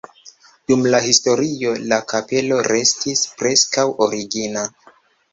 Dum 0.69 0.85
la 0.93 1.01
historio 1.07 1.73
la 1.91 1.99
kapelo 2.13 2.57
restis 2.67 3.21
preskaŭ 3.41 3.85
origina. 4.07 4.65